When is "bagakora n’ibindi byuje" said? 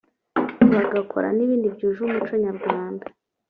0.71-1.99